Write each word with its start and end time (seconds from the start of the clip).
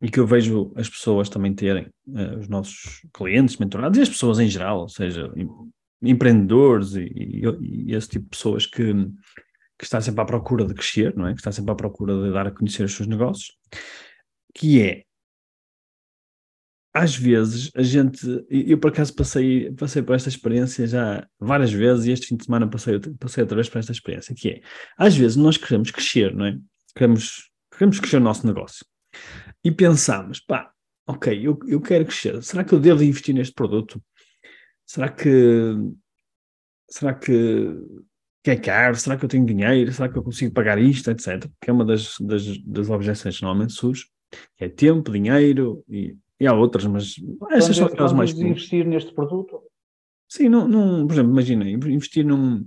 e 0.00 0.08
que 0.08 0.20
eu 0.20 0.26
vejo 0.26 0.72
as 0.76 0.88
pessoas 0.88 1.28
também 1.28 1.54
terem, 1.54 1.86
uh, 2.06 2.38
os 2.38 2.48
nossos 2.48 3.02
clientes, 3.12 3.56
mentorados 3.56 3.98
e 3.98 4.02
as 4.02 4.08
pessoas 4.08 4.38
em 4.38 4.48
geral, 4.48 4.80
ou 4.80 4.88
seja, 4.88 5.32
em, 5.36 5.48
empreendedores 6.00 6.94
e, 6.94 7.02
e, 7.02 7.42
e, 7.60 7.94
esse 7.94 8.08
tipo 8.08 8.24
de 8.24 8.30
pessoas 8.30 8.66
que, 8.66 8.92
que 9.76 9.84
está 9.84 10.00
sempre 10.00 10.20
à 10.20 10.24
procura 10.24 10.64
de 10.64 10.74
crescer, 10.74 11.16
não 11.16 11.26
é? 11.26 11.32
Que 11.32 11.40
está 11.40 11.50
sempre 11.50 11.72
à 11.72 11.74
procura 11.74 12.14
de 12.22 12.32
dar 12.32 12.46
a 12.46 12.52
conhecer 12.52 12.84
os 12.84 12.94
seus 12.94 13.08
negócios, 13.08 13.56
que 14.54 14.80
é 14.80 15.02
às 16.94 17.14
vezes 17.14 17.70
a 17.76 17.82
gente, 17.82 18.26
eu 18.48 18.78
por 18.78 18.90
acaso 18.90 19.14
passei, 19.14 19.70
passei 19.72 20.02
por 20.02 20.16
esta 20.16 20.28
experiência 20.28 20.86
já 20.86 21.26
várias 21.38 21.72
vezes 21.72 22.06
e 22.06 22.12
este 22.12 22.26
fim 22.26 22.36
de 22.36 22.44
semana 22.44 22.68
passei, 22.68 22.98
passei 23.20 23.42
outra 23.42 23.56
vez 23.56 23.68
por 23.68 23.78
esta 23.78 23.92
experiência, 23.92 24.34
que 24.34 24.48
é, 24.48 24.60
às 24.96 25.16
vezes 25.16 25.36
nós 25.36 25.56
queremos 25.56 25.90
crescer, 25.90 26.34
não 26.34 26.46
é? 26.46 26.58
Queremos, 26.96 27.50
queremos 27.70 28.00
crescer 28.00 28.16
o 28.16 28.20
nosso 28.20 28.46
negócio 28.46 28.84
e 29.68 29.70
pensamos, 29.70 30.40
pá, 30.40 30.72
ok, 31.06 31.46
eu, 31.46 31.58
eu 31.66 31.78
quero 31.78 32.06
crescer, 32.06 32.42
será 32.42 32.64
que 32.64 32.72
eu 32.72 32.80
devo 32.80 33.02
investir 33.02 33.34
neste 33.34 33.52
produto? 33.52 34.02
Será 34.86 35.10
que, 35.10 35.74
será 36.88 37.12
que, 37.12 37.76
que 38.42 38.50
é 38.50 38.56
caro? 38.56 38.96
Será 38.96 39.18
que 39.18 39.26
eu 39.26 39.28
tenho 39.28 39.44
dinheiro? 39.44 39.92
Será 39.92 40.08
que 40.08 40.16
eu 40.16 40.22
consigo 40.22 40.54
pagar 40.54 40.78
isto, 40.78 41.10
etc. 41.10 41.46
Que 41.60 41.68
é 41.68 41.72
uma 41.72 41.84
das, 41.84 42.16
das, 42.18 42.58
das 42.64 42.88
objeções 42.88 43.36
que 43.36 43.42
normalmente 43.42 43.74
surge, 43.74 44.06
que 44.56 44.64
é 44.64 44.70
tempo, 44.70 45.12
dinheiro 45.12 45.84
e, 45.86 46.16
e 46.40 46.46
há 46.46 46.54
outras, 46.54 46.86
mas 46.86 47.16
essas 47.50 47.76
são 47.76 47.88
aquelas 47.88 48.14
mais 48.14 48.30
investir 48.30 48.86
neste 48.86 49.12
produto? 49.12 49.62
Sim, 50.26 50.48
não, 50.48 50.66
não, 50.66 51.06
por 51.06 51.12
exemplo, 51.12 51.32
imagina, 51.32 51.68
investir 51.68 52.24
num, 52.24 52.66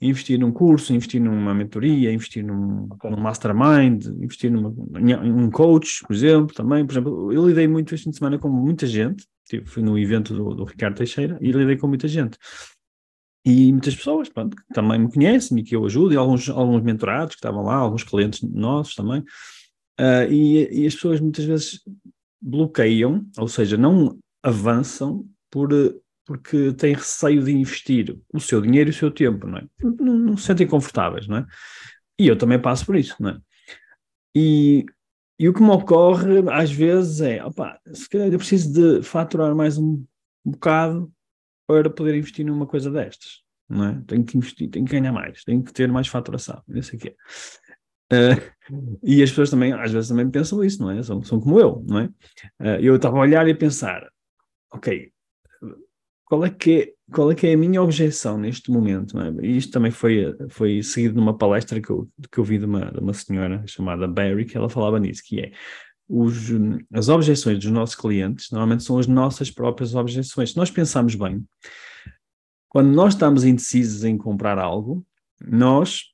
investir 0.00 0.38
num 0.38 0.52
curso, 0.52 0.92
investir 0.92 1.20
numa 1.20 1.54
mentoria, 1.54 2.12
investir 2.12 2.44
num, 2.44 2.86
okay. 2.90 3.10
num 3.10 3.16
mastermind, 3.16 4.06
investir 4.20 4.50
numa, 4.50 4.74
em 5.00 5.32
um 5.32 5.50
coach, 5.50 6.02
por 6.06 6.14
exemplo, 6.14 6.54
também. 6.54 6.84
Por 6.84 6.92
exemplo, 6.92 7.32
eu 7.32 7.46
lidei 7.46 7.66
muito 7.66 7.94
este 7.94 8.04
fim 8.04 8.10
de 8.10 8.16
semana 8.16 8.38
com 8.38 8.48
muita 8.48 8.86
gente, 8.86 9.26
tipo, 9.48 9.68
fui 9.68 9.82
no 9.82 9.98
evento 9.98 10.34
do, 10.34 10.54
do 10.54 10.64
Ricardo 10.64 10.96
Teixeira 10.96 11.38
e 11.40 11.50
lidei 11.50 11.76
com 11.76 11.88
muita 11.88 12.06
gente. 12.06 12.36
E 13.44 13.70
muitas 13.72 13.94
pessoas, 13.94 14.28
pronto, 14.28 14.56
que 14.56 14.74
também 14.74 14.98
me 14.98 15.10
conhecem 15.10 15.58
e 15.58 15.62
que 15.62 15.76
eu 15.76 15.84
ajudo, 15.86 16.12
e 16.12 16.16
alguns, 16.16 16.48
alguns 16.50 16.82
mentorados 16.82 17.36
que 17.36 17.38
estavam 17.38 17.62
lá, 17.62 17.76
alguns 17.76 18.02
clientes 18.02 18.42
nossos 18.42 18.94
também. 18.94 19.20
Uh, 19.98 20.30
e, 20.30 20.82
e 20.82 20.86
as 20.86 20.94
pessoas 20.94 21.20
muitas 21.20 21.44
vezes 21.44 21.80
bloqueiam, 22.42 23.24
ou 23.38 23.48
seja, 23.48 23.76
não 23.76 24.18
avançam 24.42 25.24
por 25.50 25.72
porque 26.26 26.72
têm 26.72 26.94
receio 26.94 27.42
de 27.42 27.52
investir 27.52 28.18
o 28.34 28.40
seu 28.40 28.60
dinheiro 28.60 28.90
e 28.90 28.92
o 28.92 28.94
seu 28.94 29.10
tempo, 29.10 29.46
não 29.46 29.58
é? 29.58 29.66
Não, 29.80 30.18
não 30.18 30.36
se 30.36 30.44
sentem 30.44 30.66
confortáveis, 30.66 31.28
não 31.28 31.38
é? 31.38 31.46
E 32.18 32.26
eu 32.26 32.36
também 32.36 32.60
passo 32.60 32.84
por 32.84 32.96
isso, 32.96 33.14
não 33.20 33.30
é? 33.30 33.38
E, 34.34 34.84
e 35.38 35.48
o 35.48 35.54
que 35.54 35.62
me 35.62 35.70
ocorre 35.70 36.38
às 36.50 36.70
vezes 36.70 37.20
é, 37.20 37.42
opa, 37.44 37.78
se 37.92 38.08
calhar 38.08 38.28
eu 38.28 38.38
preciso 38.38 38.72
de 38.72 39.02
faturar 39.02 39.54
mais 39.54 39.78
um 39.78 40.04
bocado 40.44 41.10
para 41.66 41.88
poder 41.88 42.16
investir 42.16 42.44
numa 42.44 42.66
coisa 42.66 42.90
destas, 42.90 43.42
não 43.68 43.84
é? 43.84 44.02
Tenho 44.06 44.24
que 44.24 44.36
investir, 44.36 44.68
tenho 44.68 44.84
que 44.84 44.92
ganhar 44.92 45.12
mais, 45.12 45.44
tenho 45.44 45.62
que 45.62 45.72
ter 45.72 45.90
mais 45.90 46.08
faturação, 46.08 46.60
não 46.66 46.82
sei 46.82 46.98
o 46.98 47.02
quê. 47.02 47.16
Uh, 48.12 48.98
e 49.02 49.22
as 49.22 49.30
pessoas 49.30 49.50
também, 49.50 49.72
às 49.72 49.92
vezes 49.92 50.08
também 50.08 50.28
pensam 50.28 50.62
isso, 50.64 50.82
não 50.82 50.90
é? 50.90 51.02
São, 51.02 51.22
são 51.22 51.40
como 51.40 51.60
eu, 51.60 51.84
não 51.88 52.00
é? 52.00 52.04
Uh, 52.60 52.80
eu 52.80 52.96
estava 52.96 53.16
a 53.16 53.20
olhar 53.20 53.46
e 53.46 53.52
a 53.52 53.56
pensar, 53.56 54.08
ok, 54.72 55.12
qual 56.26 56.44
é 56.44 56.50
que 56.50 56.80
é, 56.80 56.92
qual 57.12 57.30
é, 57.30 57.34
que 57.34 57.46
é 57.46 57.54
a 57.54 57.56
minha 57.56 57.80
objeção 57.80 58.36
neste 58.36 58.70
momento? 58.70 59.18
É? 59.18 59.32
E 59.42 59.56
isto 59.56 59.72
também 59.72 59.92
foi, 59.92 60.36
foi 60.48 60.82
seguido 60.82 61.14
numa 61.14 61.38
palestra 61.38 61.80
que 61.80 61.88
eu, 61.88 62.08
que 62.30 62.38
eu 62.38 62.44
vi 62.44 62.58
de 62.58 62.64
uma, 62.64 62.90
de 62.90 62.98
uma 62.98 63.14
senhora 63.14 63.64
chamada 63.66 64.08
Barry, 64.08 64.44
que 64.44 64.56
ela 64.56 64.68
falava 64.68 64.98
nisso, 64.98 65.22
que 65.24 65.40
é 65.40 65.52
os, 66.08 66.50
as 66.92 67.08
objeções 67.08 67.58
dos 67.58 67.70
nossos 67.70 67.94
clientes 67.94 68.50
normalmente 68.50 68.82
são 68.82 68.98
as 68.98 69.06
nossas 69.06 69.50
próprias 69.50 69.94
objeções. 69.94 70.50
Se 70.50 70.56
nós 70.56 70.70
pensamos 70.70 71.14
bem, 71.14 71.44
quando 72.68 72.88
nós 72.88 73.14
estamos 73.14 73.44
indecisos 73.44 74.04
em 74.04 74.18
comprar 74.18 74.58
algo, 74.58 75.06
nós 75.40 76.10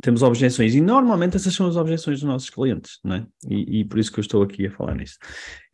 temos 0.00 0.22
objeções 0.22 0.74
e 0.74 0.80
normalmente 0.80 1.36
essas 1.36 1.54
são 1.54 1.66
as 1.66 1.76
objeções 1.76 2.20
dos 2.20 2.28
nossos 2.28 2.48
clientes, 2.48 2.98
não 3.04 3.16
é? 3.16 3.26
E, 3.48 3.80
e 3.80 3.84
por 3.84 3.98
isso 3.98 4.12
que 4.12 4.20
eu 4.20 4.22
estou 4.22 4.42
aqui 4.42 4.66
a 4.66 4.70
falar 4.70 4.94
nisso. 4.94 5.18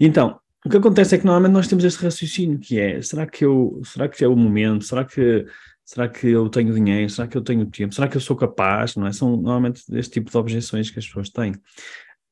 Então, 0.01 0.41
o 0.65 0.69
que 0.69 0.77
acontece 0.79 1.15
é 1.15 1.19
que 1.19 1.27
normalmente 1.27 1.53
nós 1.53 1.69
temos 1.69 1.85
este 1.85 2.03
raciocínio 2.03 2.59
que 2.59 2.79
é, 2.79 3.01
será 3.03 3.27
que 3.27 3.45
eu, 3.45 3.81
será 3.85 4.09
que 4.09 4.25
é 4.25 4.29
o 4.29 4.35
momento, 4.35 4.85
será 4.85 5.05
que, 5.05 5.45
será 5.85 6.09
que 6.09 6.27
eu 6.27 6.49
tenho 6.49 6.73
dinheiro, 6.73 7.11
será 7.11 7.29
que 7.29 7.37
eu 7.37 7.43
tenho 7.43 7.67
tempo, 7.67 7.95
será 7.95 8.09
que 8.09 8.17
eu 8.17 8.21
sou 8.21 8.35
capaz, 8.35 8.97
não 8.97 9.07
é? 9.07 9.13
São 9.13 9.37
normalmente 9.37 9.83
este 9.93 10.15
tipo 10.15 10.31
de 10.31 10.37
objeções 10.39 10.91
que 10.91 10.99
as 10.99 11.07
pessoas 11.07 11.29
têm. 11.29 11.53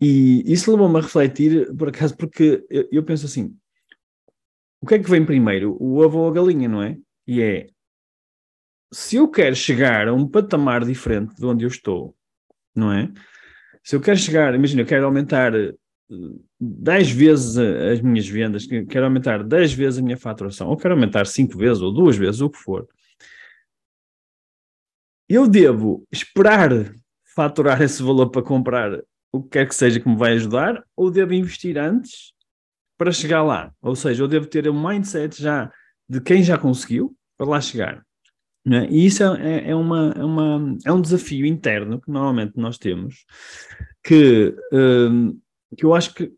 E 0.01 0.43
isso 0.51 0.71
levou-me 0.71 0.99
a 0.99 1.03
refletir, 1.03 1.73
por 1.77 1.89
acaso, 1.89 2.17
porque 2.17 2.65
eu, 2.71 2.89
eu 2.91 3.05
penso 3.05 3.27
assim, 3.27 3.55
o 4.81 4.87
que 4.87 4.95
é 4.95 4.99
que 4.99 5.11
vem 5.11 5.25
primeiro, 5.25 5.77
o 5.79 5.99
ovo 5.99 6.19
ou 6.21 6.29
a 6.29 6.33
galinha, 6.33 6.69
não 6.69 6.83
é? 6.83 6.97
E 7.27 7.43
é, 7.43 7.69
se 8.91 9.17
eu 9.17 9.29
quero 9.29 9.55
chegar 9.55 10.09
a 10.09 10.15
um 10.15 10.27
patamar 10.27 10.85
diferente 10.85 11.37
de 11.37 11.45
onde 11.45 11.65
eu 11.65 11.69
estou, 11.69 12.17
não 12.75 12.91
é? 12.93 13.13
Se 13.85 13.95
eu 13.95 14.01
quero 14.01 14.19
chegar, 14.19 14.55
imagina, 14.55 14.83
eu 14.83 14.87
quero 14.87 15.05
aumentar 15.05 15.53
10 16.61 17.11
vezes 17.11 17.59
as 17.59 18.01
minhas 18.01 18.29
vendas, 18.29 18.67
quero 18.67 19.05
aumentar 19.05 19.43
10 19.43 19.73
vezes 19.73 19.99
a 19.99 20.03
minha 20.03 20.17
faturação, 20.17 20.69
ou 20.69 20.77
quero 20.77 20.95
aumentar 20.95 21.27
5 21.27 21.57
vezes 21.57 21.83
ou 21.83 21.93
2 21.93 22.17
vezes, 22.17 22.41
o 22.41 22.51
que 22.51 22.59
for, 22.59 22.87
eu 25.29 25.49
devo 25.49 26.07
esperar 26.13 26.71
faturar 27.35 27.81
esse 27.81 28.03
valor 28.03 28.31
para 28.31 28.43
comprar 28.43 29.01
o 29.33 29.43
que 29.43 29.51
quer 29.51 29.67
que 29.67 29.75
seja 29.75 29.99
que 29.99 30.09
me 30.09 30.17
vai 30.17 30.35
ajudar, 30.35 30.85
ou 30.95 31.11
devo 31.11 31.33
investir 31.33 31.79
antes 31.79 32.33
para 32.99 33.11
chegar 33.11 33.43
lá? 33.43 33.73
Ou 33.81 33.97
seja, 33.97 34.23
eu 34.23 34.29
devo 34.29 34.47
ter 34.47 34.69
um 34.69 34.89
mindset 34.89 35.41
já 35.41 35.73
de 36.09 36.21
quem 36.21 36.43
já 36.43 36.59
conseguiu 36.59 37.17
para 37.39 37.49
lá 37.49 37.61
chegar. 37.61 38.05
É? 38.71 38.87
E 38.91 39.07
isso 39.07 39.25
é, 39.25 39.71
é, 39.71 39.75
uma, 39.75 40.13
é, 40.17 40.25
uma, 40.25 40.77
é 40.85 40.93
um 40.93 41.01
desafio 41.01 41.47
interno 41.47 42.01
que 42.01 42.11
normalmente 42.11 42.53
nós 42.57 42.79
temos, 42.79 43.25
que 44.05 44.55
hum, 44.73 45.41
que 45.77 45.85
eu 45.85 45.95
acho 45.95 46.15
que 46.15 46.33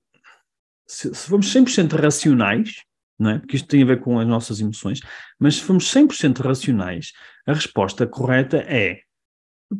se, 0.86 1.14
se 1.14 1.28
formos 1.28 1.52
100% 1.52 1.92
racionais, 1.92 2.82
não 3.18 3.30
é? 3.30 3.38
porque 3.38 3.56
isto 3.56 3.68
tem 3.68 3.82
a 3.82 3.86
ver 3.86 4.00
com 4.00 4.18
as 4.18 4.26
nossas 4.26 4.60
emoções, 4.60 5.00
mas 5.38 5.56
se 5.56 5.62
formos 5.62 5.84
100% 5.92 6.40
racionais, 6.40 7.12
a 7.46 7.52
resposta 7.52 8.06
correta 8.06 8.58
é, 8.58 9.00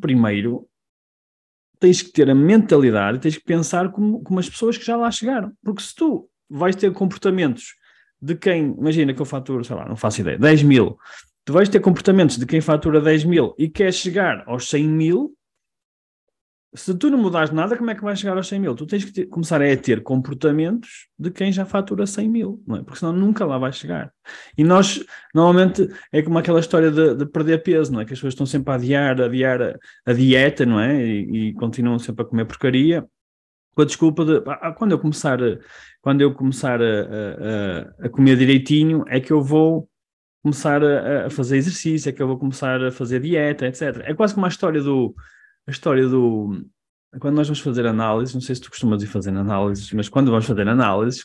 primeiro, 0.01 0.69
tens 1.79 2.03
que 2.03 2.13
ter 2.13 2.31
a 2.31 2.35
mentalidade, 2.35 3.19
tens 3.19 3.37
que 3.37 3.45
pensar 3.45 3.91
como, 3.91 4.23
como 4.23 4.41
as 4.41 4.49
pessoas 4.49 4.79
que 4.79 4.85
já 4.85 4.97
lá 4.97 5.11
chegaram. 5.11 5.53
Porque 5.63 5.83
se 5.83 5.95
tu 5.95 6.29
vais 6.49 6.75
ter 6.75 6.93
comportamentos 6.93 7.75
de 8.21 8.35
quem, 8.35 8.75
imagina 8.79 9.13
que 9.13 9.21
eu 9.21 9.27
faturo, 9.27 9.65
sei 9.65 9.77
lá, 9.77 9.87
não 9.87 9.97
faço 9.97 10.21
ideia, 10.21 10.39
10 10.39 10.63
mil, 10.63 10.97
tu 11.45 11.53
vais 11.53 11.69
ter 11.69 11.81
comportamentos 11.81 12.39
de 12.39 12.47
quem 12.47 12.61
fatura 12.61 13.01
10 13.01 13.25
mil 13.25 13.55
e 13.59 13.69
quer 13.69 13.93
chegar 13.93 14.43
aos 14.47 14.69
100 14.69 14.89
mil, 14.89 15.37
se 16.77 16.93
tu 16.93 17.09
não 17.09 17.19
mudares 17.19 17.53
nada, 17.53 17.77
como 17.77 17.91
é 17.91 17.95
que 17.95 18.03
vais 18.03 18.19
chegar 18.19 18.37
aos 18.37 18.49
100 18.49 18.61
mil? 18.61 18.75
Tu 18.75 18.85
tens 18.87 19.05
que 19.05 19.13
ter, 19.13 19.27
começar 19.27 19.63
a 19.63 19.77
ter 19.77 20.03
comportamentos 20.03 21.09
de 21.17 21.31
quem 21.31 21.53
já 21.53 21.65
fatura 21.65 22.05
100 22.05 22.29
mil, 22.29 22.63
não 22.67 22.77
é? 22.77 22.83
Porque 22.83 22.99
senão 22.99 23.13
nunca 23.13 23.45
lá 23.45 23.57
vais 23.59 23.77
chegar. 23.77 24.13
E 24.59 24.65
nós, 24.65 25.05
normalmente, 25.33 25.89
é 26.11 26.21
como 26.21 26.37
aquela 26.37 26.59
história 26.59 26.91
de, 26.91 27.15
de 27.15 27.27
perder 27.27 27.63
peso, 27.63 27.93
não 27.93 28.01
é? 28.01 28.05
Que 28.05 28.13
as 28.13 28.19
pessoas 28.19 28.35
estão 28.35 28.45
sempre 28.45 28.73
a 28.73 28.75
adiar, 28.75 29.21
adiar 29.21 29.63
a, 29.63 29.77
a 30.05 30.13
dieta, 30.13 30.67
não 30.67 30.81
é? 30.81 31.01
E, 31.01 31.51
e, 31.51 31.55
continuam 31.55 31.99
sempre 31.99 32.25
a 32.25 32.29
comer 32.29 32.45
porcaria, 32.45 33.07
com 33.75 33.83
a 33.83 33.85
desculpa 33.85 34.25
de, 34.25 34.43
ah, 34.47 34.73
quando 34.73 34.93
eu 34.93 34.99
começar, 34.99 35.39
quando 36.03 36.23
eu 36.23 36.35
começar 36.35 36.83
a, 36.83 38.01
a, 38.03 38.07
a 38.07 38.09
comer 38.09 38.37
direitinho, 38.37 39.05
é 39.09 39.21
que 39.21 39.33
eu 39.33 39.41
vou 39.41 39.89
começar 40.43 40.83
a, 40.85 41.27
a 41.27 41.31
fazer 41.31 41.57
exercício, 41.57 42.09
é 42.09 42.13
que 42.13 42.21
eu 42.21 42.27
vou 42.27 42.39
começar 42.39 42.83
a 42.83 42.91
fazer 42.91 43.21
dieta, 43.21 43.67
etc. 43.67 44.03
É 44.05 44.13
quase 44.13 44.35
como 44.35 44.45
a 44.47 44.49
história 44.49 44.83
do 44.83 45.15
a 45.67 45.71
história 45.71 46.09
do. 46.09 46.65
Quando 47.21 47.37
nós 47.37 47.47
vamos 47.47 47.61
fazer 47.61 47.87
análises, 47.87 48.35
não 48.35 48.41
sei 48.41 48.57
se 48.57 48.61
tu 48.61 48.71
costumas 48.71 49.01
ir 49.03 49.07
fazer 49.07 49.31
análises, 49.31 49.93
mas 49.93 50.09
quando 50.09 50.33
vamos 50.33 50.47
fazer 50.47 50.67
análises, 50.67 51.25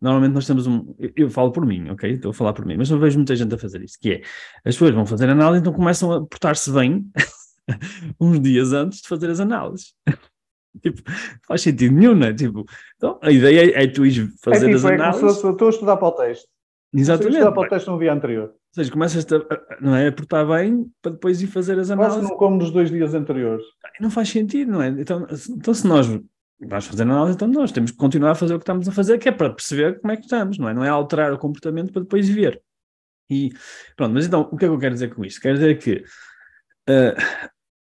normalmente 0.00 0.34
nós 0.34 0.46
temos 0.46 0.66
um. 0.66 0.94
Eu, 0.98 1.10
eu 1.16 1.30
falo 1.30 1.50
por 1.50 1.64
mim, 1.64 1.88
ok? 1.88 2.12
Estou 2.12 2.32
a 2.32 2.34
falar 2.34 2.52
por 2.52 2.66
mim, 2.66 2.76
mas 2.76 2.90
não 2.90 2.98
vejo 2.98 3.16
muita 3.18 3.34
gente 3.34 3.54
a 3.54 3.58
fazer 3.58 3.82
isso, 3.82 3.98
que 3.98 4.12
é 4.12 4.20
as 4.64 4.74
pessoas 4.74 4.94
vão 4.94 5.06
fazer 5.06 5.30
análise, 5.30 5.60
então 5.60 5.72
começam 5.72 6.12
a 6.12 6.20
portar-se 6.26 6.70
bem 6.70 7.10
uns 8.20 8.40
dias 8.40 8.72
antes 8.72 9.00
de 9.00 9.08
fazer 9.08 9.30
as 9.30 9.40
análises. 9.40 9.94
tipo, 10.82 11.02
faz 11.46 11.62
sentido 11.62 11.94
nenhum, 11.94 12.14
não 12.14 12.26
é? 12.26 12.34
Tipo, 12.34 12.64
então, 12.96 13.18
a 13.22 13.30
ideia 13.30 13.70
é, 13.70 13.84
é 13.84 13.86
tu 13.86 14.04
ir 14.04 14.30
fazer 14.42 14.66
é, 14.70 14.74
tipo, 14.74 14.76
as 14.76 14.84
análises. 14.84 15.16
É 15.16 15.20
como 15.20 15.32
se 15.32 15.48
estou 15.48 15.66
a 15.66 15.70
estudar 15.70 15.96
para 15.96 16.08
o 16.08 16.12
texto. 16.12 16.46
Exatamente. 16.94 17.36
Estudar 17.36 17.52
para 17.52 17.66
o 17.66 17.68
teste 17.70 17.88
no 17.88 17.98
dia 17.98 18.12
anterior. 18.12 18.54
Ou 18.72 18.82
seja, 18.82 18.90
começas 18.90 19.26
a, 19.30 19.80
não 19.82 19.94
é, 19.94 20.08
a 20.08 20.12
portar 20.12 20.46
bem 20.48 20.90
para 21.02 21.12
depois 21.12 21.42
ir 21.42 21.46
fazer 21.46 21.78
as 21.78 21.90
análises. 21.90 22.20
Quase 22.20 22.30
não 22.30 22.38
como 22.38 22.56
nos 22.56 22.70
dois 22.70 22.90
dias 22.90 23.12
anteriores. 23.12 23.64
Não 24.00 24.10
faz 24.10 24.30
sentido, 24.30 24.72
não 24.72 24.82
é? 24.82 24.88
Então, 24.88 25.26
então 25.50 25.74
se 25.74 25.86
nós 25.86 26.06
vais 26.58 26.86
fazer 26.86 27.02
análise, 27.02 27.34
então 27.34 27.48
nós 27.48 27.70
temos 27.70 27.90
que 27.90 27.98
continuar 27.98 28.30
a 28.30 28.34
fazer 28.34 28.54
o 28.54 28.58
que 28.58 28.62
estamos 28.62 28.88
a 28.88 28.92
fazer, 28.92 29.18
que 29.18 29.28
é 29.28 29.32
para 29.32 29.50
perceber 29.50 30.00
como 30.00 30.12
é 30.12 30.16
que 30.16 30.22
estamos, 30.22 30.56
não 30.56 30.70
é? 30.70 30.74
Não 30.74 30.84
é 30.84 30.88
alterar 30.88 31.34
o 31.34 31.38
comportamento 31.38 31.92
para 31.92 32.02
depois 32.02 32.26
ver. 32.28 32.62
E 33.28 33.52
pronto, 33.94 34.14
mas 34.14 34.26
então, 34.26 34.48
o 34.50 34.56
que 34.56 34.64
é 34.64 34.68
que 34.68 34.74
eu 34.74 34.78
quero 34.78 34.94
dizer 34.94 35.14
com 35.14 35.22
isto? 35.22 35.40
Quero 35.40 35.58
dizer 35.58 35.78
que 35.78 36.04
uh, 36.88 37.48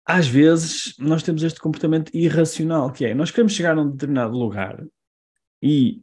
às 0.06 0.26
vezes 0.26 0.94
nós 0.98 1.22
temos 1.22 1.42
este 1.42 1.60
comportamento 1.60 2.10
irracional, 2.14 2.90
que 2.90 3.04
é 3.04 3.14
nós 3.14 3.30
queremos 3.30 3.52
chegar 3.52 3.76
a 3.76 3.82
um 3.82 3.90
determinado 3.90 4.36
lugar 4.36 4.82
e 5.62 6.02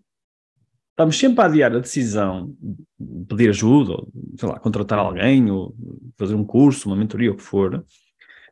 estamos 0.98 1.20
sempre 1.20 1.42
a 1.42 1.46
adiar 1.46 1.76
a 1.76 1.80
decisão 1.80 2.56
de 3.00 3.26
pedir 3.28 3.50
ajuda, 3.50 3.92
ou, 3.92 4.08
sei 4.36 4.50
lá, 4.50 4.60
contratar 4.60 4.98
alguém, 4.98 5.50
ou 5.52 5.76
fazer 6.18 6.34
um 6.34 6.44
curso, 6.44 6.90
uma 6.90 6.96
mentoria, 6.96 7.32
o 7.32 7.36
que 7.36 7.44
for, 7.44 7.86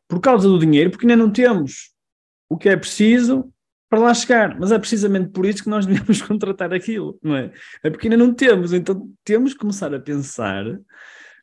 por 0.07 0.21
causa 0.21 0.47
do 0.47 0.59
dinheiro, 0.59 0.91
porque 0.91 1.07
ainda 1.07 1.15
não 1.15 1.31
temos 1.31 1.91
o 2.47 2.55
que 2.55 2.69
é 2.69 2.77
preciso 2.77 3.51
para 3.89 3.99
lá 3.99 4.13
chegar. 4.13 4.59
Mas 4.59 4.71
é 4.71 4.77
precisamente 4.77 5.29
por 5.29 5.43
isso 5.43 5.63
que 5.63 5.69
nós 5.69 5.87
devemos 5.87 6.21
contratar 6.21 6.71
aquilo, 6.71 7.17
não 7.23 7.35
é? 7.35 7.51
É 7.81 7.89
porque 7.89 8.07
ainda 8.07 8.17
não 8.17 8.31
temos, 8.31 8.73
então 8.73 9.09
temos 9.23 9.53
que 9.53 9.59
começar 9.59 9.91
a 9.91 9.99
pensar 9.99 10.63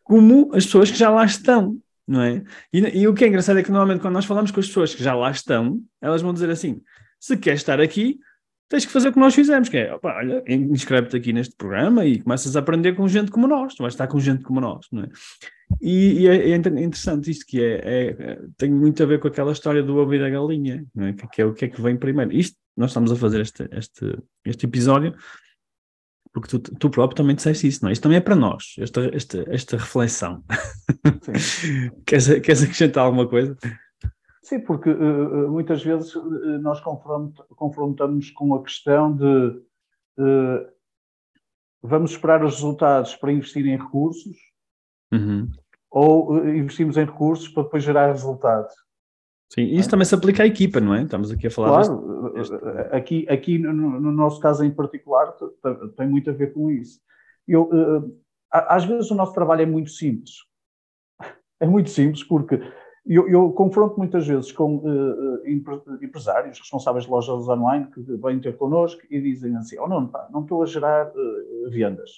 como 0.05 0.55
as 0.55 0.65
pessoas 0.65 0.89
que 0.89 0.97
já 0.97 1.11
lá 1.11 1.25
estão, 1.25 1.77
não 2.07 2.23
é? 2.23 2.45
E, 2.73 3.01
e 3.01 3.09
o 3.09 3.15
que 3.15 3.25
é 3.25 3.29
engraçado 3.29 3.59
é 3.59 3.63
que 3.65 3.73
normalmente 3.73 4.01
quando 4.01 4.15
nós 4.15 4.25
falamos 4.25 4.53
com 4.53 4.61
as 4.61 4.69
pessoas 4.69 4.95
que 4.95 5.03
já 5.03 5.17
lá 5.17 5.33
estão, 5.33 5.83
elas 6.01 6.23
vão 6.23 6.33
dizer 6.33 6.49
assim: 6.49 6.81
se 7.19 7.37
queres 7.37 7.59
estar 7.61 7.81
aqui, 7.81 8.21
tens 8.73 8.87
que 8.87 8.93
fazer 8.93 9.11
o 9.11 9.13
que 9.13 9.19
nós 9.19 9.35
fizemos, 9.35 9.69
que 9.69 9.77
é, 9.77 9.95
opa, 9.95 10.17
olha, 10.17 10.43
inscreve-te 10.49 11.15
aqui 11.15 11.31
neste 11.31 11.55
programa 11.55 12.07
e 12.07 12.23
começas 12.23 12.57
a 12.57 12.61
aprender 12.61 12.95
com 12.95 13.07
gente 13.07 13.31
como 13.31 13.47
nós, 13.47 13.75
tu 13.75 13.83
vais 13.83 13.93
estar 13.93 14.07
com 14.07 14.19
gente 14.19 14.43
como 14.43 14.63
nós, 14.63 14.87
não 14.91 15.03
é? 15.03 15.09
E, 15.79 16.23
e 16.23 16.27
é, 16.27 16.51
é, 16.53 16.57
interessante 16.57 17.31
isto, 17.31 17.45
que 17.45 17.63
é, 17.63 17.81
é, 17.85 18.39
tem 18.57 18.73
muito 18.73 19.03
a 19.03 19.07
ver 19.07 19.21
com 19.21 19.29
aquela 19.29 19.53
história 19.53 19.83
do 19.83 20.15
e 20.15 20.19
da 20.19 20.31
galinha, 20.31 20.87
não 20.95 21.05
é? 21.05 21.13
Que, 21.13 21.29
que 21.29 21.43
é 21.43 21.45
o 21.45 21.53
que 21.53 21.67
é 21.67 21.69
que 21.69 21.83
vem 21.83 21.99
primeiro. 21.99 22.33
Isto, 22.33 22.57
nós 22.75 22.91
estamos 22.93 23.13
a 23.13 23.17
fazer 23.17 23.43
este, 23.43 23.69
este, 23.73 24.19
este 24.47 24.65
episódio 24.65 25.15
porque 26.33 26.49
tu, 26.49 26.59
tu 26.59 26.89
próprio 26.89 27.15
também 27.15 27.37
disseste 27.37 27.69
isso, 27.69 27.81
não 27.83 27.91
é? 27.91 27.93
Isto 27.93 28.05
também 28.05 28.17
é 28.17 28.23
para 28.23 28.35
nós, 28.35 28.75
esta, 28.79 29.11
esta, 29.15 29.45
esta 29.49 29.77
reflexão. 29.77 30.43
queres, 32.07 32.27
queres 32.41 32.63
acrescentar 32.63 33.05
alguma 33.05 33.29
coisa? 33.29 33.55
Sim, 34.43 34.59
porque 34.61 34.91
uh, 34.91 35.51
muitas 35.51 35.83
vezes 35.83 36.15
uh, 36.17 36.59
nós 36.61 36.81
confront, 36.81 37.33
confrontamos 37.55 38.31
com 38.31 38.55
a 38.55 38.63
questão 38.63 39.15
de 39.15 39.47
uh, 40.19 40.67
vamos 41.81 42.11
esperar 42.11 42.45
os 42.45 42.55
resultados 42.55 43.15
para 43.15 43.33
investir 43.33 43.65
em 43.67 43.77
recursos 43.77 44.37
uhum. 45.13 45.49
ou 45.91 46.45
investimos 46.49 46.97
em 46.97 47.05
recursos 47.05 47.49
para 47.49 47.63
depois 47.63 47.85
gerar 47.85 48.09
resultados. 48.09 48.75
Sim, 49.49 49.63
isso 49.67 49.89
é? 49.89 49.91
também 49.91 50.07
se 50.07 50.15
aplica 50.15 50.43
à 50.43 50.47
equipa, 50.47 50.81
não 50.81 50.95
é? 50.95 51.03
Estamos 51.03 51.31
aqui 51.31 51.47
a 51.47 51.51
falar. 51.51 51.85
Claro, 51.85 52.33
deste, 52.33 52.57
deste... 52.57 52.97
aqui, 52.97 53.27
aqui 53.29 53.59
no, 53.59 53.73
no, 53.73 54.11
nosso 54.11 54.41
caso 54.41 54.65
em 54.65 54.71
particular 54.73 55.37
tem 55.97 56.09
muito 56.09 56.31
a 56.31 56.33
ver 56.33 56.53
com 56.53 56.69
isso. 56.69 57.01
Eu, 57.47 57.71
às 58.51 58.85
vezes 58.85 59.11
o 59.11 59.15
nosso 59.15 59.35
trabalho 59.35 59.63
é 59.63 59.67
muito 59.67 59.91
simples. 59.91 60.33
É 61.61 61.67
muito 61.67 61.91
simples 61.91 62.25
porque 62.25 62.61
eu, 63.05 63.29
eu, 63.29 63.53
confronto 63.53 63.99
muitas 63.99 64.27
vezes 64.27 64.53
com 64.53 64.77
uh, 64.77 65.49
empresários, 66.01 66.59
responsáveis 66.59 67.05
de 67.05 67.11
lojas 67.11 67.49
online, 67.49 67.91
que 67.91 68.01
vêm 68.01 68.41
ter 68.41 68.57
connosco 68.57 69.03
e 69.11 69.21
dizem 69.21 69.57
assim: 69.57 69.79
Oh, 69.79 69.89
não, 69.89 70.07
pá, 70.07 70.29
não 70.31 70.43
estou 70.43 70.63
a 70.63 70.67
gerar 70.67 71.09
uh, 71.09 71.71
vendas. 71.71 72.11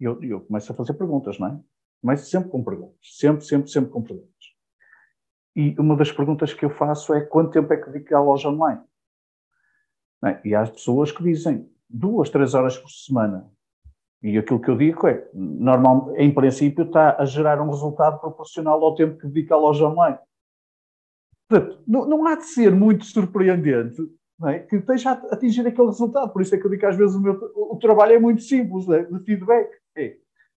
E 0.00 0.04
eu, 0.04 0.22
eu 0.22 0.40
começo 0.40 0.72
a 0.72 0.74
fazer 0.74 0.94
perguntas, 0.94 1.38
não 1.38 1.48
é? 1.48 1.60
Começo 2.00 2.30
sempre 2.30 2.50
com 2.50 2.64
perguntas. 2.64 2.96
Sempre, 3.02 3.44
sempre, 3.44 3.70
sempre 3.70 3.90
com 3.90 4.02
perguntas. 4.02 4.32
E 5.54 5.74
uma 5.78 5.96
das 5.96 6.12
perguntas 6.12 6.54
que 6.54 6.64
eu 6.64 6.70
faço 6.70 7.12
é: 7.12 7.20
quanto 7.20 7.50
tempo 7.50 7.72
é 7.72 7.76
que 7.76 7.90
dedica 7.90 8.16
à 8.16 8.22
loja 8.22 8.48
online? 8.48 8.80
É? 10.24 10.40
E 10.44 10.54
há 10.54 10.66
pessoas 10.66 11.12
que 11.12 11.22
dizem 11.22 11.70
duas, 11.88 12.30
três 12.30 12.54
horas 12.54 12.78
por 12.78 12.90
semana. 12.90 13.50
E 14.22 14.36
aquilo 14.36 14.60
que 14.60 14.68
eu 14.68 14.76
digo 14.76 15.06
é, 15.06 15.28
normal, 15.32 16.12
em 16.16 16.32
princípio, 16.32 16.84
está 16.84 17.16
a 17.18 17.24
gerar 17.24 17.60
um 17.60 17.70
resultado 17.70 18.18
proporcional 18.20 18.82
ao 18.82 18.94
tempo 18.94 19.16
que 19.18 19.28
dedica 19.28 19.54
à 19.54 19.58
loja 19.58 19.86
online. 19.86 20.18
Portanto, 21.48 21.82
não, 21.86 22.04
não 22.06 22.26
há 22.26 22.34
de 22.34 22.44
ser 22.44 22.74
muito 22.74 23.04
surpreendente 23.04 24.02
é? 24.46 24.60
que 24.60 24.76
esteja 24.76 25.10
a 25.10 25.34
atingir 25.34 25.66
aquele 25.66 25.88
resultado. 25.88 26.32
Por 26.32 26.42
isso 26.42 26.54
é 26.54 26.58
que 26.58 26.66
eu 26.66 26.70
digo 26.70 26.80
que 26.80 26.86
às 26.86 26.96
vezes 26.96 27.14
o, 27.14 27.20
meu, 27.20 27.34
o, 27.54 27.76
trabalho 27.76 28.12
é 28.12 28.18
muito 28.18 28.42
simples, 28.42 28.88
é? 28.88 29.04
de 29.04 29.18
feedback. 29.24 29.70
É. 29.96 30.16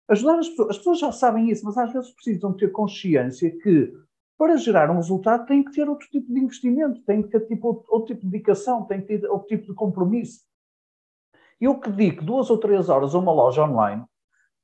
Ajudar 0.09 0.39
as 0.39 0.49
pessoas. 0.49 0.69
As 0.69 0.77
pessoas 0.77 0.99
já 0.99 1.11
sabem 1.11 1.49
isso, 1.49 1.65
mas 1.65 1.77
às 1.77 1.93
vezes 1.93 2.11
precisam 2.11 2.53
ter 2.53 2.71
consciência 2.71 3.51
que 3.61 3.93
para 4.37 4.57
gerar 4.57 4.89
um 4.89 4.95
resultado 4.95 5.45
tem 5.45 5.63
que 5.63 5.71
ter 5.71 5.87
outro 5.87 6.07
tipo 6.09 6.33
de 6.33 6.39
investimento, 6.39 7.03
tem 7.03 7.21
que 7.21 7.29
ter 7.29 7.41
tipo, 7.41 7.83
outro 7.89 8.13
tipo 8.13 8.25
de 8.25 8.31
dedicação, 8.31 8.85
tem 8.85 9.01
que 9.01 9.07
ter 9.07 9.29
outro 9.29 9.47
tipo 9.47 9.67
de 9.67 9.73
compromisso. 9.73 10.48
Eu 11.59 11.79
que 11.79 11.89
dedico 11.89 12.23
duas 12.23 12.49
ou 12.49 12.57
três 12.57 12.89
horas 12.89 13.13
a 13.13 13.17
uma 13.19 13.31
loja 13.31 13.63
online, 13.63 14.03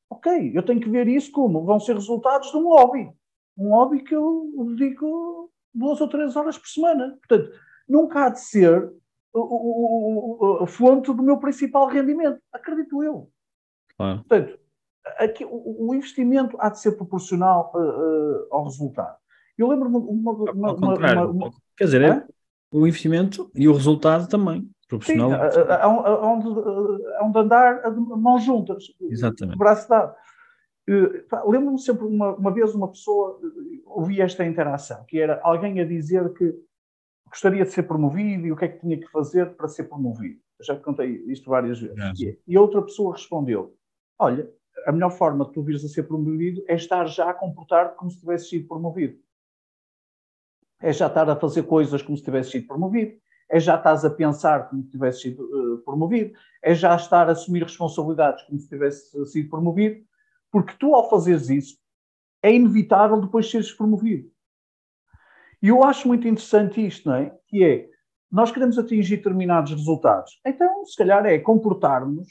ok, 0.09 0.51
eu 0.53 0.63
tenho 0.63 0.80
que 0.80 0.89
ver 0.89 1.07
isso 1.07 1.31
como 1.31 1.65
vão 1.65 1.80
ser 1.80 1.95
resultados 1.95 2.51
de 2.51 2.57
um 2.57 2.69
hobby. 2.69 3.12
Um 3.57 3.69
hobby 3.69 4.03
que 4.03 4.15
eu 4.15 4.51
dedico 4.75 5.51
duas 5.74 6.00
ou 6.00 6.07
três 6.07 6.36
horas 6.36 6.57
por 6.57 6.68
semana. 6.68 7.18
Portanto, 7.27 7.51
nunca 7.88 8.25
há 8.25 8.30
de 8.30 8.39
ser 8.39 8.92
a 10.62 10.68
fonte 10.68 11.13
do 11.13 11.24
meu 11.24 11.38
principal 11.38 11.88
rendimento. 11.88 12.39
Acredito 12.53 13.03
eu. 13.03 13.30
Portanto, 13.98 14.57
aqui, 15.18 15.45
o, 15.45 15.88
o, 15.89 15.95
investimento 15.95 16.57
há 16.59 16.69
de 16.69 16.80
ser 16.80 16.94
proporcional 16.94 17.71
uh, 17.74 17.80
uh, 17.80 18.48
ao 18.51 18.63
resultado. 18.65 19.18
Eu 19.57 19.68
lembro-me 19.68 19.98
uma, 19.98 20.31
uma, 20.31 20.74
uma, 20.74 21.25
uma, 21.25 21.51
Quer 21.77 21.86
dizer, 21.86 22.01
é, 22.01 22.27
o 22.71 22.86
investimento 22.86 23.50
e 23.56 23.68
o 23.68 23.74
resultado 23.74 24.27
também. 24.27 24.69
Profissional. 24.88 25.52
Sim, 25.52 25.60
onde, 26.24 26.48
onde 27.22 27.40
andar 27.40 27.92
mãos 28.18 28.44
juntas, 28.44 28.84
Exatamente. 29.02 29.58
braço 29.58 29.90
dado. 29.90 30.16
Lembro-me 31.48 31.80
sempre, 31.80 32.06
uma, 32.06 32.36
uma 32.36 32.52
vez, 32.52 32.76
uma 32.76 32.88
pessoa 32.90 33.40
ouvi 33.86 34.22
esta 34.22 34.46
interação, 34.46 35.04
que 35.06 35.20
era 35.20 35.40
alguém 35.42 35.80
a 35.80 35.86
dizer 35.86 36.32
que 36.34 36.54
gostaria 37.28 37.64
de 37.64 37.72
ser 37.72 37.84
promovido 37.84 38.46
e 38.46 38.52
o 38.52 38.56
que 38.56 38.66
é 38.66 38.68
que 38.68 38.80
tinha 38.80 39.00
que 39.00 39.10
fazer 39.12 39.56
para 39.56 39.68
ser 39.68 39.86
promovido. 39.86 40.40
Eu 40.60 40.66
já 40.66 40.76
contei 40.76 41.24
isto 41.28 41.50
várias 41.50 41.80
vezes. 41.80 41.98
É. 42.22 42.38
E 42.48 42.58
outra 42.58 42.82
pessoa 42.84 43.14
respondeu: 43.14 43.76
Olha, 44.20 44.50
a 44.86 44.92
melhor 44.92 45.10
forma 45.10 45.46
de 45.46 45.52
tu 45.52 45.64
vires 45.64 45.84
a 45.84 45.88
ser 45.88 46.04
promovido 46.04 46.63
é 46.68 46.75
estar 46.75 47.06
já 47.08 47.30
a 47.32 47.34
comportar-te 47.34 47.98
como 47.98 48.12
se 48.12 48.20
tivesse 48.20 48.50
sido 48.50 48.68
promovido. 48.68 49.18
É 50.80 50.94
já 50.94 51.08
estar 51.08 51.27
a 51.27 51.36
fazer 51.36 51.63
coisas 51.63 52.01
como 52.04 52.15
se 52.15 52.24
tivesse 52.24 52.51
sido 52.51 52.68
promovido 52.68 53.18
é 53.50 53.60
já 53.60 53.75
estás 53.75 54.04
a 54.04 54.10
pensar 54.10 54.70
como 54.70 54.84
se 54.84 54.90
tivesse 54.90 55.22
sido 55.22 55.44
uh, 55.44 55.78
promovido, 55.80 56.34
é 56.64 56.74
já 56.74 56.96
estar 56.96 57.28
a 57.30 57.34
assumir 57.34 57.64
responsabilidades 57.64 58.44
como 58.44 58.60
se 58.60 58.68
tivesse 58.68 59.25
sido 59.28 59.50
promovido, 59.50 60.04
porque 60.52 60.74
tu, 60.80 60.96
ao 60.96 61.10
fazeres 61.10 61.50
isso, 61.50 61.78
é 62.42 62.54
inevitável 62.54 63.20
depois 63.22 63.50
seres 63.50 63.72
promovido. 63.72 64.30
E 65.62 65.70
eu 65.70 65.84
acho 65.84 66.08
muito 66.08 66.28
interessante 66.28 66.86
isto, 66.86 67.10
não 67.10 67.16
é? 67.16 67.36
Que 67.48 67.64
é, 67.64 67.90
nós 68.32 68.52
queremos 68.52 68.78
atingir 68.78 69.18
determinados 69.18 69.72
resultados. 69.72 70.40
Então, 70.46 70.86
se 70.86 70.96
calhar, 70.96 71.25
é 71.25 71.40
comportarmos, 71.40 72.28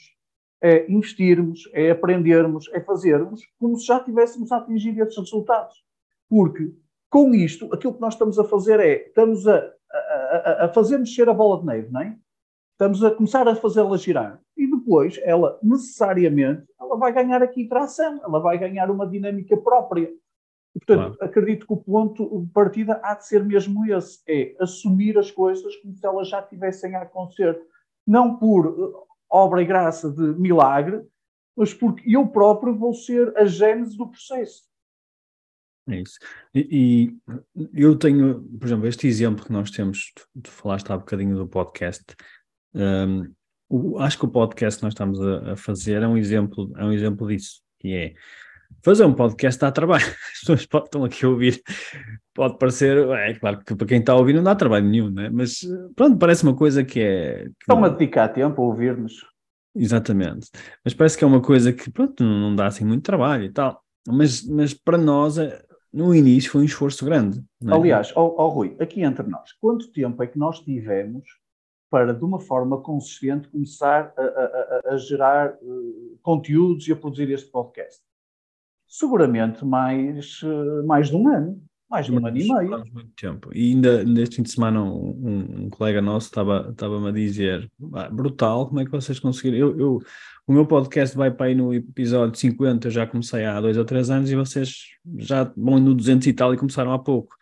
é 0.61 0.89
investirmos, 0.89 1.69
é 1.73 1.91
aprendermos, 1.91 2.69
é 2.71 2.79
fazermos 2.79 3.41
como 3.59 3.77
se 3.77 3.85
já 3.85 3.99
tivéssemos 3.99 4.51
a 4.51 4.57
atingir 4.57 4.97
esses 4.99 5.17
resultados. 5.17 5.83
Porque, 6.29 6.73
com 7.15 7.33
isto, 7.33 7.73
aquilo 7.73 7.93
que 7.93 8.01
nós 8.01 8.13
estamos 8.13 8.37
a 8.37 8.43
fazer 8.43 8.77
é, 8.77 9.07
estamos 9.07 9.47
a 9.47 9.71
a, 9.89 10.65
a, 10.65 10.67
fazer 10.67 10.97
mexer 10.97 11.29
a 11.29 11.33
bola 11.33 11.61
de 11.61 11.65
neve, 11.65 11.89
não 11.89 12.01
é? 12.01 12.17
Estamos 12.73 13.01
a 13.05 13.11
começar 13.11 13.47
a 13.47 13.55
fazê-la 13.55 13.95
girar. 13.95 14.41
E 14.57 14.69
depois, 14.69 15.17
ela, 15.23 15.57
necessariamente, 15.63 16.65
ela 16.77 16.97
vai 16.97 17.13
ganhar 17.13 17.41
aqui 17.41 17.69
tração, 17.69 18.19
ela 18.21 18.39
vai 18.39 18.57
ganhar 18.57 18.91
uma 18.91 19.07
dinâmica 19.07 19.55
própria. 19.55 20.11
E, 20.75 20.79
portanto, 20.79 21.15
claro. 21.15 21.31
acredito 21.31 21.65
que 21.65 21.71
o 21.71 21.77
ponto 21.77 22.41
de 22.41 22.51
partida 22.51 22.99
há 23.01 23.13
de 23.13 23.25
ser 23.25 23.45
mesmo 23.45 23.85
esse: 23.85 24.19
é 24.27 24.53
assumir 24.59 25.17
as 25.17 25.31
coisas 25.31 25.73
como 25.77 25.95
se 25.95 26.05
elas 26.05 26.27
já 26.27 26.41
tivessem 26.41 26.95
a 26.95 27.03
acontecer. 27.03 27.57
Não 28.05 28.35
por 28.35 28.67
uh, 28.67 29.05
obra 29.29 29.61
e 29.61 29.65
graça 29.65 30.11
de 30.11 30.21
milagre, 30.37 31.01
mas 31.55 31.73
porque 31.73 32.03
eu 32.13 32.27
próprio 32.27 32.75
vou 32.75 32.93
ser 32.93 33.31
a 33.37 33.45
gênese 33.45 33.95
do 33.95 34.09
processo. 34.09 34.63
É 35.87 36.01
isso. 36.01 36.17
E, 36.53 37.13
e, 37.55 37.71
eu 37.73 37.95
tenho, 37.95 38.41
por 38.59 38.65
exemplo, 38.65 38.87
este 38.87 39.07
exemplo 39.07 39.45
que 39.45 39.51
nós 39.51 39.69
temos, 39.69 40.11
tu 40.41 40.49
falaste 40.49 40.91
há 40.91 40.97
bocadinho 40.97 41.35
do 41.35 41.47
podcast. 41.47 42.03
Um, 42.73 43.31
o, 43.69 43.99
acho 43.99 44.17
que 44.17 44.25
o 44.25 44.29
podcast 44.29 44.79
que 44.79 44.83
nós 44.83 44.93
estamos 44.93 45.21
a, 45.21 45.53
a, 45.53 45.55
fazer 45.55 46.01
é 46.01 46.07
um 46.07 46.17
exemplo, 46.17 46.71
é 46.77 46.85
um 46.85 46.91
exemplo 46.91 47.27
disso, 47.27 47.61
que 47.79 47.93
é 47.93 48.13
fazer 48.83 49.05
um 49.05 49.13
podcast 49.13 49.59
dá 49.59 49.71
trabalho. 49.71 50.05
As 50.33 50.39
pessoas 50.39 50.65
podem, 50.65 50.85
estão 50.85 51.03
aqui 51.03 51.25
a 51.25 51.29
ouvir, 51.29 51.61
pode 52.33 52.57
parecer, 52.57 52.97
é 53.09 53.33
claro 53.35 53.63
que 53.63 53.75
para 53.75 53.87
quem 53.87 53.99
está 53.99 54.13
a 54.13 54.17
ouvir 54.17 54.33
não 54.33 54.43
dá 54.43 54.55
trabalho 54.55 54.85
nenhum, 54.85 55.09
né? 55.09 55.29
mas 55.31 55.61
pronto, 55.95 56.17
parece 56.17 56.43
uma 56.43 56.55
coisa 56.55 56.83
que 56.83 56.99
é. 56.99 57.43
Que 57.43 57.51
Estão 57.61 57.83
a 57.83 57.89
dedicar 57.89 58.29
tempo 58.29 58.61
a 58.61 58.65
ouvir-nos. 58.65 59.25
Exatamente. 59.75 60.49
Mas 60.83 60.93
parece 60.93 61.17
que 61.17 61.23
é 61.23 61.27
uma 61.27 61.41
coisa 61.41 61.73
que, 61.73 61.91
pronto, 61.91 62.23
não 62.23 62.55
dá 62.55 62.67
assim 62.67 62.85
muito 62.85 63.03
trabalho 63.03 63.43
e 63.43 63.51
tal. 63.51 63.83
Mas, 64.07 64.45
mas 64.47 64.73
para 64.73 64.97
nós, 64.97 65.37
é, 65.37 65.64
no 65.95 66.13
início, 66.13 66.51
foi 66.51 66.61
um 66.61 66.65
esforço 66.65 67.05
grande. 67.05 67.43
É? 67.65 67.73
Aliás, 67.73 68.11
oh, 68.15 68.35
oh, 68.37 68.49
Rui, 68.49 68.75
aqui 68.79 69.01
entre 69.01 69.25
nós, 69.27 69.53
quanto 69.53 69.91
tempo 69.91 70.21
é 70.21 70.27
que 70.27 70.37
nós 70.37 70.59
tivemos 70.59 71.23
para, 71.89 72.13
de 72.13 72.23
uma 72.23 72.39
forma 72.39 72.81
consistente, 72.81 73.47
começar 73.47 74.13
a, 74.17 74.21
a, 74.21 74.93
a 74.93 74.97
gerar 74.97 75.53
uh, 75.61 76.19
conteúdos 76.21 76.87
e 76.87 76.91
a 76.91 76.95
produzir 76.95 77.29
este 77.29 77.49
podcast? 77.49 78.01
Seguramente 78.85 79.63
mais, 79.63 80.41
uh, 80.43 80.85
mais 80.85 81.09
de 81.09 81.15
um 81.15 81.29
ano 81.29 81.63
mais 81.89 82.07
de 82.07 82.11
um 82.11 82.25
ano 82.25 82.37
e 82.37 82.47
meio. 82.47 82.83
Muito 82.91 83.11
tempo. 83.15 83.49
E 83.53 83.71
ainda 83.71 84.03
neste 84.03 84.37
fim 84.37 84.43
de 84.43 84.51
semana 84.51 84.83
um, 84.83 85.65
um 85.65 85.69
colega 85.69 86.01
nosso 86.01 86.27
estava-me 86.27 86.71
estava 86.71 87.09
a 87.09 87.11
dizer, 87.11 87.71
ah, 87.93 88.09
brutal, 88.09 88.67
como 88.67 88.79
é 88.79 88.85
que 88.85 88.91
vocês 88.91 89.19
conseguiram? 89.19 89.57
Eu, 89.57 89.79
eu, 89.79 90.01
o 90.47 90.53
meu 90.53 90.65
podcast 90.65 91.15
vai 91.17 91.31
para 91.31 91.47
aí 91.47 91.55
no 91.55 91.73
episódio 91.73 92.37
50, 92.37 92.87
eu 92.87 92.91
já 92.91 93.07
comecei 93.07 93.45
há 93.45 93.59
dois 93.59 93.77
ou 93.77 93.85
três 93.85 94.09
anos 94.09 94.29
e 94.29 94.35
vocês 94.35 94.75
já 95.17 95.51
vão 95.57 95.79
no 95.79 95.93
200 95.93 96.27
e 96.27 96.33
tal 96.33 96.53
e 96.53 96.57
começaram 96.57 96.91
há 96.91 96.99
pouco. 96.99 97.35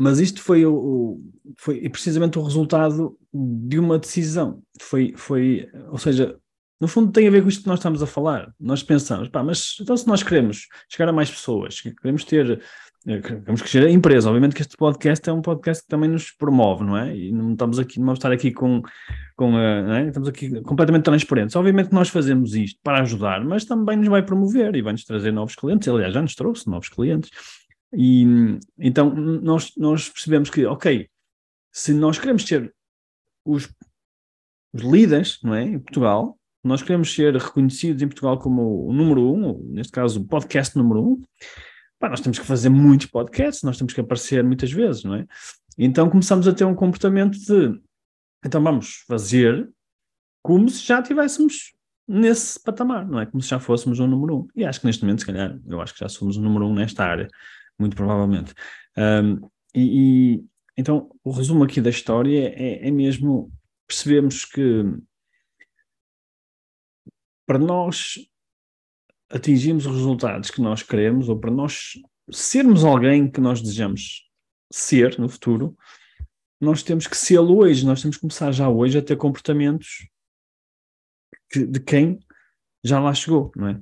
Mas 0.00 0.18
isto 0.18 0.40
foi, 0.40 0.64
o, 0.64 1.20
foi 1.58 1.88
precisamente 1.88 2.38
o 2.38 2.42
resultado 2.42 3.16
de 3.32 3.78
uma 3.78 3.98
decisão. 3.98 4.62
Foi, 4.80 5.12
foi, 5.16 5.68
ou 5.90 5.98
seja, 5.98 6.36
no 6.80 6.88
fundo 6.88 7.12
tem 7.12 7.28
a 7.28 7.30
ver 7.30 7.42
com 7.42 7.48
isto 7.48 7.62
que 7.62 7.68
nós 7.68 7.78
estamos 7.78 8.02
a 8.02 8.06
falar. 8.06 8.52
Nós 8.58 8.82
pensamos, 8.82 9.28
pá, 9.28 9.42
mas 9.44 9.76
então 9.80 9.96
se 9.96 10.06
nós 10.06 10.22
queremos 10.22 10.66
chegar 10.88 11.08
a 11.08 11.12
mais 11.12 11.30
pessoas, 11.30 11.80
queremos 11.80 12.24
ter 12.24 12.60
Queremos 13.04 13.60
crescer 13.60 13.84
a 13.84 13.90
empresa. 13.90 14.28
Obviamente 14.28 14.54
que 14.54 14.62
este 14.62 14.76
podcast 14.76 15.28
é 15.28 15.32
um 15.32 15.42
podcast 15.42 15.82
que 15.82 15.88
também 15.88 16.08
nos 16.08 16.30
promove, 16.30 16.84
não 16.84 16.96
é? 16.96 17.16
E 17.16 17.32
não 17.32 17.52
estamos 17.52 17.78
aqui, 17.78 17.98
não 17.98 18.06
vamos 18.06 18.18
estar 18.18 18.30
aqui 18.30 18.52
com, 18.52 18.80
com 19.36 19.58
é? 19.58 20.06
estamos 20.06 20.28
aqui 20.28 20.60
completamente 20.62 21.04
transparentes. 21.04 21.56
Obviamente 21.56 21.88
que 21.88 21.94
nós 21.94 22.08
fazemos 22.08 22.54
isto 22.54 22.78
para 22.82 23.00
ajudar, 23.00 23.44
mas 23.44 23.64
também 23.64 23.96
nos 23.96 24.06
vai 24.06 24.22
promover 24.22 24.76
e 24.76 24.82
vai-nos 24.82 25.04
trazer 25.04 25.32
novos 25.32 25.56
clientes. 25.56 25.88
Aliás, 25.88 26.14
já 26.14 26.22
nos 26.22 26.36
trouxe 26.36 26.68
novos 26.68 26.88
clientes. 26.88 27.30
E 27.92 28.24
então 28.78 29.12
nós, 29.12 29.72
nós 29.76 30.08
percebemos 30.08 30.48
que, 30.48 30.64
ok, 30.64 31.08
se 31.72 31.92
nós 31.92 32.18
queremos 32.18 32.46
ser 32.46 32.72
os, 33.44 33.68
os 34.72 34.82
líderes, 34.82 35.40
não 35.42 35.54
é? 35.54 35.64
Em 35.64 35.78
Portugal, 35.78 36.38
nós 36.62 36.82
queremos 36.82 37.12
ser 37.12 37.34
reconhecidos 37.34 38.00
em 38.00 38.06
Portugal 38.06 38.38
como 38.38 38.86
o 38.86 38.92
número 38.92 39.22
um, 39.22 39.58
neste 39.72 39.92
caso 39.92 40.20
o 40.20 40.24
podcast 40.24 40.76
número 40.76 41.02
um, 41.02 41.22
pá, 42.02 42.08
nós 42.08 42.20
temos 42.20 42.36
que 42.36 42.44
fazer 42.44 42.68
muitos 42.68 43.06
podcasts, 43.06 43.62
nós 43.62 43.78
temos 43.78 43.92
que 43.92 44.00
aparecer 44.00 44.42
muitas 44.42 44.72
vezes, 44.72 45.04
não 45.04 45.14
é? 45.14 45.24
Então 45.78 46.10
começamos 46.10 46.48
a 46.48 46.52
ter 46.52 46.64
um 46.64 46.74
comportamento 46.74 47.38
de 47.38 47.80
então 48.44 48.60
vamos 48.60 49.04
fazer 49.06 49.70
como 50.42 50.68
se 50.68 50.84
já 50.84 50.98
estivéssemos 50.98 51.72
nesse 52.08 52.60
patamar, 52.60 53.06
não 53.06 53.20
é? 53.20 53.26
Como 53.26 53.40
se 53.40 53.48
já 53.48 53.60
fôssemos 53.60 54.00
o 54.00 54.06
número 54.08 54.38
um. 54.40 54.48
E 54.56 54.64
acho 54.64 54.80
que 54.80 54.86
neste 54.86 55.04
momento, 55.04 55.20
se 55.20 55.26
calhar, 55.26 55.56
eu 55.64 55.80
acho 55.80 55.94
que 55.94 56.00
já 56.00 56.08
somos 56.08 56.36
o 56.36 56.42
número 56.42 56.66
um 56.66 56.74
nesta 56.74 57.04
área, 57.04 57.28
muito 57.78 57.94
provavelmente. 57.94 58.52
Um, 58.98 59.48
e, 59.72 60.34
e, 60.34 60.44
então 60.76 61.08
o 61.22 61.30
resumo 61.30 61.62
aqui 61.62 61.80
da 61.80 61.90
história 61.90 62.48
é, 62.48 62.88
é 62.88 62.90
mesmo 62.90 63.52
percebemos 63.86 64.44
que 64.44 64.84
para 67.46 67.60
nós 67.60 68.16
atingirmos 69.32 69.86
os 69.86 69.96
resultados 69.96 70.50
que 70.50 70.60
nós 70.60 70.82
queremos 70.82 71.28
ou 71.28 71.38
para 71.38 71.50
nós 71.50 71.94
sermos 72.30 72.84
alguém 72.84 73.30
que 73.30 73.40
nós 73.40 73.60
desejamos 73.60 74.28
ser 74.70 75.18
no 75.18 75.28
futuro, 75.28 75.76
nós 76.60 76.82
temos 76.82 77.06
que 77.06 77.16
ser 77.16 77.40
hoje, 77.40 77.84
nós 77.84 78.00
temos 78.00 78.16
que 78.16 78.20
começar 78.20 78.52
já 78.52 78.68
hoje 78.68 78.98
a 78.98 79.02
ter 79.02 79.16
comportamentos 79.16 80.06
que, 81.50 81.66
de 81.66 81.80
quem 81.80 82.20
já 82.84 83.00
lá 83.00 83.12
chegou, 83.14 83.50
não 83.56 83.68
é? 83.68 83.80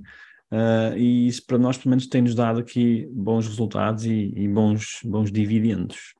Uh, 0.52 0.97
e 0.97 1.28
isso 1.28 1.47
para 1.47 1.59
nós, 1.59 1.78
pelo 1.78 1.90
menos, 1.90 2.09
tem-nos 2.09 2.35
dado 2.35 2.59
aqui 2.59 3.09
bons 3.12 3.47
resultados 3.47 4.04
e, 4.04 4.33
e 4.35 4.49
bons, 4.49 4.99
bons 5.04 5.30
dividendos. 5.30 6.14